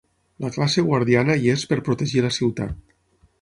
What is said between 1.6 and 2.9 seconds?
per protegir la ciutat.